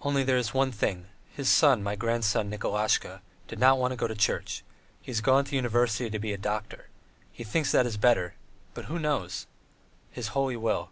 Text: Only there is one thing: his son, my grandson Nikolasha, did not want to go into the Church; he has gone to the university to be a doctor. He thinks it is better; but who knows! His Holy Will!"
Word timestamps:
Only 0.00 0.24
there 0.24 0.36
is 0.38 0.52
one 0.52 0.72
thing: 0.72 1.06
his 1.30 1.48
son, 1.48 1.84
my 1.84 1.94
grandson 1.94 2.50
Nikolasha, 2.50 3.22
did 3.46 3.60
not 3.60 3.78
want 3.78 3.92
to 3.92 3.96
go 3.96 4.06
into 4.06 4.16
the 4.16 4.20
Church; 4.20 4.64
he 5.00 5.12
has 5.12 5.20
gone 5.20 5.44
to 5.44 5.50
the 5.50 5.56
university 5.56 6.10
to 6.10 6.18
be 6.18 6.32
a 6.32 6.36
doctor. 6.36 6.88
He 7.30 7.44
thinks 7.44 7.72
it 7.72 7.86
is 7.86 7.96
better; 7.96 8.34
but 8.74 8.86
who 8.86 8.98
knows! 8.98 9.46
His 10.10 10.28
Holy 10.34 10.56
Will!" 10.56 10.90